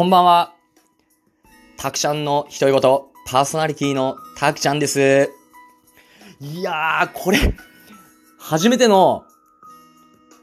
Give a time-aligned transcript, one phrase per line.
[0.00, 0.54] こんばんは。
[1.76, 2.80] たくちゃんの独り言、
[3.26, 5.30] パーソナリティのたくちゃんです。
[6.40, 7.38] いやー、これ、
[8.38, 9.24] 初めての、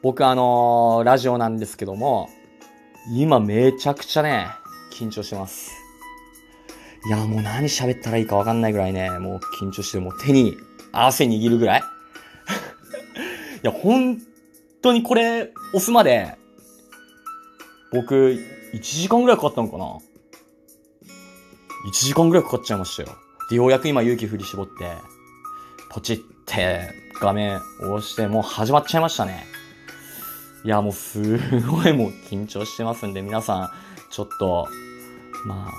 [0.04, 2.29] 僕あのーラジオなんですけども、
[3.15, 4.46] 今めちゃくちゃね、
[4.93, 5.71] 緊張してます。
[7.07, 10.55] いやーもう何喋ったらいいかわかんないぐらいね、もう緊張して、もう手に
[10.92, 11.82] 汗握るぐらい
[13.64, 14.21] いや、本
[14.83, 16.37] 当にこれ、押すまで、
[17.92, 18.37] 僕、
[18.74, 19.86] 1時間ぐらいかかったのかな
[21.86, 23.18] ?1 時間ぐらいかかっちゃいましたよ。
[23.50, 24.74] で、ようやく今勇気振り絞って、
[25.90, 26.90] ポチって
[27.21, 29.46] 画面を押して、もう始まっちゃいましたね。
[30.64, 33.70] いや、もうすごいもう緊張してますんで、皆さん、
[34.12, 34.68] ちょっと、
[35.45, 35.70] ま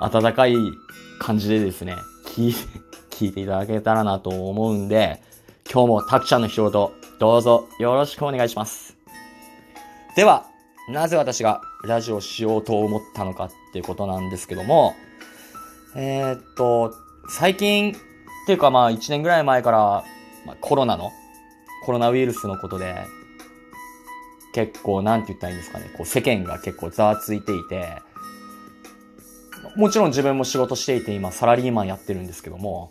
[0.00, 0.56] あ、温かい
[1.20, 1.94] 感じでですね、
[2.26, 2.58] 聞いて、
[3.10, 5.22] 聞いていただけたらなと思うんで、
[5.70, 6.88] 今日もたくちゃんの一言、
[7.18, 8.96] どうぞよろしくお願いします。
[10.16, 10.46] では、
[10.88, 14.96] なぜ私がラジオしようと思ったのかっていうことなんですけども、
[15.94, 16.94] えーっと、
[17.28, 17.96] 最近っ
[18.46, 19.78] ていうかまあ1年ぐらい前から、
[20.44, 21.12] まあ、コロナの、
[21.84, 23.04] コロナウイルスのことで、
[24.52, 28.02] 結構なんて言ったらいいんですかね、こう世間が結構ざわついていて、
[29.76, 32.90] もちろん自分も仕事していて今サラリーマンやってるんですけども、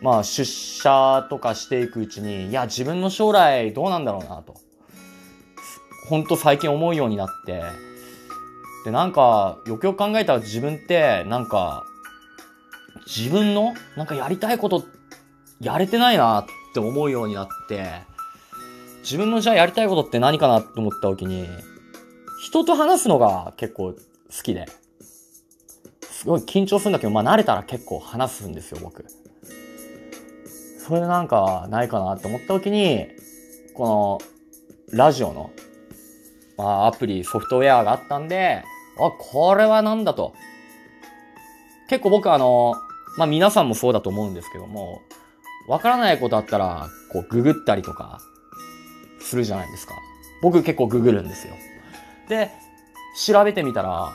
[0.00, 4.54] まあ出社とかしていくうちに、いや自分の将来どうなんだろうなと。
[6.10, 7.62] ほんと最近思うようになって、
[8.84, 11.84] で、なんか、よくよく考えたら自分って、なんか、
[13.06, 14.84] 自分の、なんかやりたいこと、
[15.60, 17.92] やれてないなって思うようになって、
[19.02, 21.46] 自分のじゃあやりたいことって何かなって思った時に、
[22.42, 24.66] 人と話すのが結構好きで、
[26.02, 29.04] すごい緊張するんだけど、まあ慣れたら結構話すんですよ、僕。
[30.84, 33.06] それでなんかないかなって思った時に、
[33.74, 35.52] この、ラジオの、
[36.60, 38.62] まあ、アプリ、ソフトウェアがあったんで、
[38.98, 40.34] あ、これはなんだと。
[41.88, 42.74] 結構僕あの、
[43.16, 45.00] まあ皆さんもそうだと思うんですけども、
[45.66, 48.20] わからないことあったら、こう、ググったりとか、
[49.20, 49.94] するじゃないですか。
[50.42, 51.54] 僕結構ググるんですよ。
[52.28, 52.50] で、
[53.16, 54.10] 調べてみたら、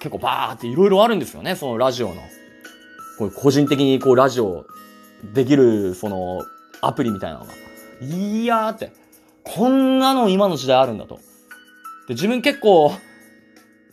[0.00, 2.20] 結構バーっていろいろあるんですよね、そのラジオの。
[3.18, 4.66] こう個人的にこうラジオ
[5.22, 6.44] できる、その、
[6.82, 7.52] アプリみたいなのが。
[8.00, 8.92] いやーって、
[9.44, 11.20] こんなの今の時代あるんだと。
[12.08, 12.92] で、自分結構、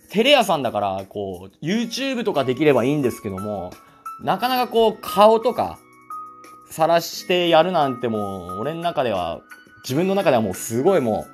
[0.09, 3.71] テレ屋さんだから、こう、YouTube とかできればいいんですけども、
[4.21, 5.79] なかなかこう、顔とか、
[6.69, 9.41] 晒してやるなんてもう、俺の中では、
[9.83, 11.25] 自分の中ではもうすごいも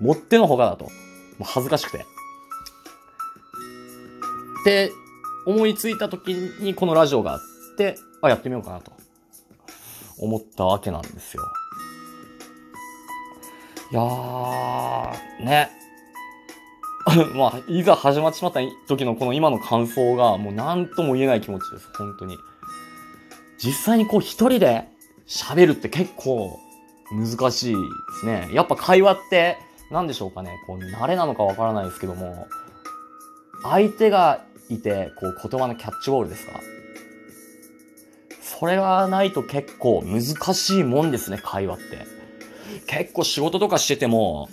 [0.00, 0.84] う、もってのほかだと。
[0.84, 0.90] も
[1.40, 1.98] う恥ずかしくて。
[1.98, 2.02] っ
[4.64, 4.92] て、
[5.46, 7.40] 思いついた時にこのラジオがあっ
[7.76, 8.92] て、あ、やってみようかなと。
[10.18, 11.42] 思ったわけなんですよ。
[13.92, 15.85] いやー、ね。
[17.34, 21.88] まあ、いざ始まってしまった時のこの今の感想がもう何とも言えない気持ちです。
[21.96, 22.36] 本当に。
[23.58, 24.88] 実際にこう一人で
[25.26, 26.58] 喋るって結構
[27.12, 27.80] 難しいで
[28.20, 28.48] すね。
[28.52, 29.56] やっぱ会話って
[29.90, 30.58] 何でしょうかね。
[30.66, 32.48] こう慣れなのかわからないですけども、
[33.62, 36.60] 相手がいて、こう言葉のキャッチボールですか
[38.42, 40.22] それがないと結構難
[40.54, 42.06] しいもんですね、会話って。
[42.88, 44.48] 結構仕事とかしてても、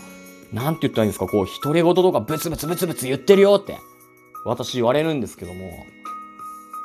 [0.53, 3.79] なんて言ったらいいんですか、こう、独り言とかブツブツブツブツ言ってるよって、
[4.45, 5.71] 私言われるんですけども、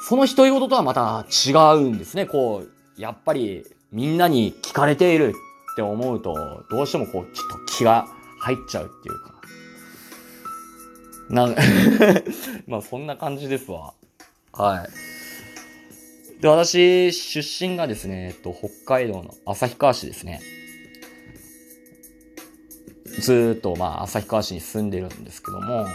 [0.09, 2.25] その独り言とはまた違うんですね。
[2.25, 5.35] こう、やっぱりみんなに聞かれている
[5.73, 8.07] って思うと、どうしてもこう、ちょっと気が
[8.41, 9.35] 入っちゃうっていうか。
[11.29, 11.55] な、
[12.67, 13.93] まあそんな感じですわ。
[14.53, 14.87] は
[16.39, 16.41] い。
[16.41, 20.41] で、私、出身がですね、えっと、北海道の旭川市ですね。
[23.21, 25.87] ずっと、まあ、旭川市に住んでるんですけども、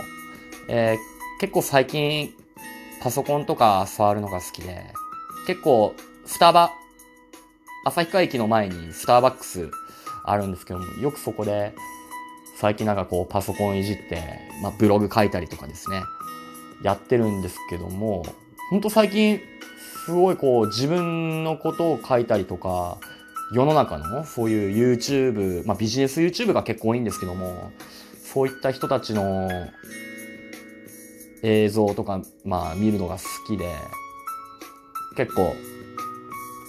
[0.68, 1.14] えー
[1.44, 2.34] 結構最近、
[3.02, 4.86] パソコンとか触るのが好きで、
[5.46, 5.94] 結構、
[6.26, 6.72] スタバ、
[7.86, 9.70] 旭川駅の前にスターバックス
[10.24, 11.74] あるんですけども、よくそこで、
[12.56, 14.24] 最近なんかこう、パソコンいじって、
[14.62, 16.02] まあ、ブログ書いたりとかですね、
[16.82, 18.26] やってるんですけども、
[18.70, 19.42] ほんと最近、
[20.06, 23.00] すごいこう、自分のことを書いたりとか、
[23.54, 27.72] 世の中のそういう YouTube、まあビジネス YouTube が結構多いんですけども、
[28.24, 29.48] そういった人たちの
[31.44, 33.70] 映像とか、まあ見るのが好きで、
[35.16, 35.56] 結構、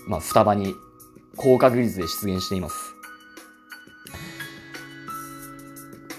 [0.07, 0.75] まあスタバに
[1.37, 2.77] 高確率で出現しています。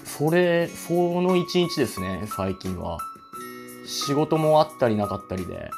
[0.04, 2.98] それ、その一日ですね、最近は。
[3.86, 5.70] 仕事もあったりなかったりで、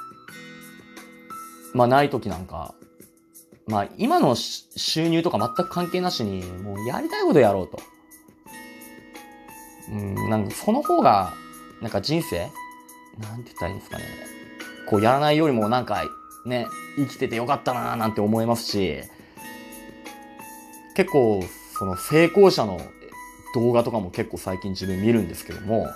[1.74, 2.72] まあない時なんか、
[3.68, 7.78] まあ今の収入とか全く関係なしに、もうやりたいことやろうと。
[9.90, 11.32] うん、なんかその方が
[11.80, 12.50] なんか人生
[13.18, 14.04] なんて言ったらいいんですかね。
[14.88, 16.02] こうやらないよりもなんか
[16.46, 16.66] ね、
[16.96, 19.00] 生きててよかったなーなんて思いますし、
[20.94, 21.44] 結構
[21.78, 22.80] その成功者の
[23.54, 25.88] 動画とかも結構最近自分見るんですけども、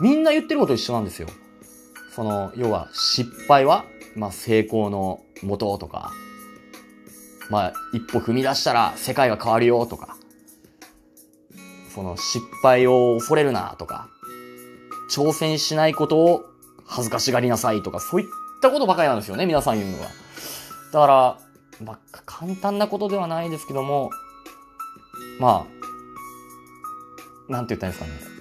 [0.00, 1.28] みんな言ってること一緒なんですよ。
[2.14, 3.84] その、要は失敗は、
[4.16, 6.12] まあ成功の元とか、
[7.50, 10.16] まあ一歩踏み出したら世界が変わるよとか、
[11.94, 14.08] その失敗を恐れるなとか、
[15.10, 16.44] 挑戦しないことを
[16.86, 18.26] 恥ずかしがりなさいとか、そういっ
[18.62, 20.08] たことばかりなんですよね、皆さん言うのは。
[20.92, 21.38] だから、
[21.84, 24.10] まあ、簡単なことではないですけども、
[25.38, 25.66] ま
[27.48, 28.32] あ、なんて言ったらいいんですかね。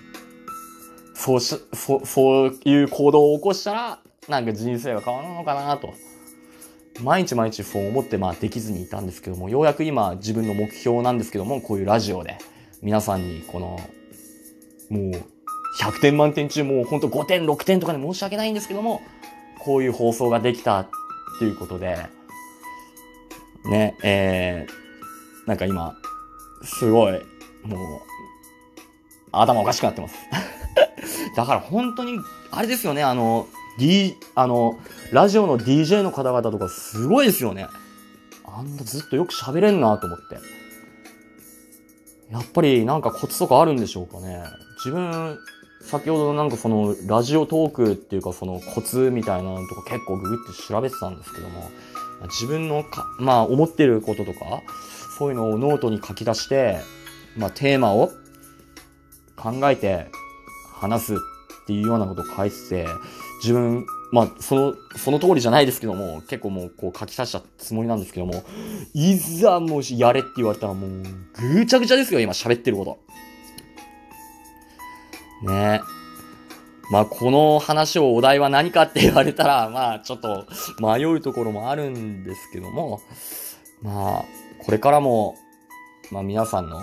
[1.13, 5.93] そうし、そう、そういう行動を起こしたら、なんか人生が変わるのかなと。
[6.99, 12.37] 毎日毎日そう思ってまあできずにいたんですけども、ようやく今自分の目標なんですけども、こういうラジオで
[12.81, 13.79] 皆さんにこの、
[14.89, 15.23] もう
[15.79, 19.01] 100点満点中もうほんと5点、6点とかで申し訳ないんですけども、
[19.59, 20.89] こういう放送ができたっ
[21.39, 21.97] ていうことで、
[23.65, 25.95] ね、えー、なんか今、
[26.63, 27.13] すごい、
[27.63, 28.01] もう、
[29.31, 30.15] 頭おかしくなってます
[31.35, 32.19] だから本当に、
[32.51, 33.47] あれですよね、あの、
[33.81, 34.79] D、あの、
[35.11, 37.65] ラジオの DJ の方々とかすごいですよね。
[38.45, 40.35] あんなずっとよく喋れんなと思って。
[42.31, 44.43] やっぱりなんかコツとかあるんでしょうかね。
[44.77, 45.39] 自分、
[45.83, 51.71] 先ほどなんかそのラジオトークっていうかそのコツみたいなのとか結構ググって調べてたんですけども、
[52.25, 54.61] 自分のか、まあ思ってることとか、
[55.17, 56.77] そういうのをノートに書き出して、
[57.35, 58.11] まあテーマを
[59.35, 60.11] 考えて
[60.71, 61.17] 話すっ
[61.65, 62.87] ていうようなことを書いてて、
[63.41, 68.43] 自分、まあ、その、その通りじゃないですけども、結構もう、こう書き足したつもりなんですけども、
[68.93, 70.91] いざもしやれって言われたらもう、
[71.55, 72.99] ぐちゃぐちゃですよ、今喋ってること。
[75.51, 76.01] ねえ
[76.91, 80.45] まあ、この話をお題は何かって言われたら、まあ、ちょっと
[80.79, 83.01] 迷うところもあるんですけども、
[83.81, 84.25] まあ、
[84.59, 85.35] これからも、
[86.11, 86.81] まあ皆さんの、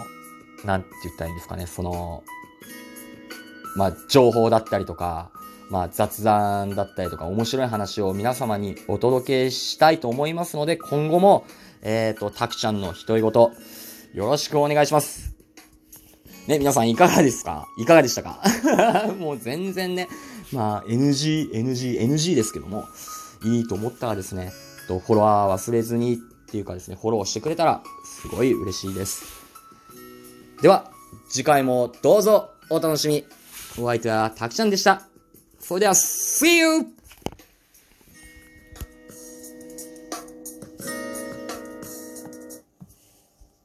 [0.64, 2.24] なんて言ったらいいんですかね、その、
[3.76, 5.30] まあ、情報だったりとか、
[5.70, 11.44] まあ、雑談だったりとか、面白い話を皆様にお届けしたいと思いますので、今後も、
[11.82, 13.52] えっ、ー、と、たくちゃんの独り言、よ
[14.14, 15.34] ろしくお願いします。
[16.46, 17.66] ね、皆さんいかがですか？
[17.78, 18.40] いかがでしたか？
[19.20, 20.08] もう全然ね、
[20.52, 22.84] まあ、NG、NG、NG ですけども、
[23.44, 24.52] いいと思ったらですね、
[24.88, 26.16] とフォロワー忘れずにっ
[26.50, 27.82] ていうかですね、フォローしてくれたら、
[28.22, 29.24] すごい嬉しいです。
[30.62, 30.90] では、
[31.28, 33.24] 次回もどうぞお楽しみ。
[33.78, 35.07] お相手はたくちゃんでした。
[35.68, 36.97] それでは、See you!